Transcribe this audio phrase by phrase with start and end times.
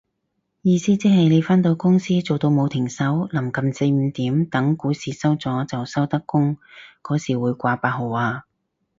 [0.63, 6.57] 意思即係你返到公司做到冇停手，臨近四五點等股市收咗就收得工
[7.03, 8.45] 嗰時會掛八號啊